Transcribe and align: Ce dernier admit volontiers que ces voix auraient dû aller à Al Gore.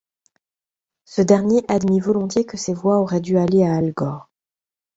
Ce 1.05 1.21
dernier 1.21 1.61
admit 1.67 1.99
volontiers 1.99 2.43
que 2.43 2.57
ces 2.57 2.73
voix 2.73 2.97
auraient 2.97 3.21
dû 3.21 3.37
aller 3.37 3.61
à 3.63 3.75
Al 3.75 3.91
Gore. 3.93 4.31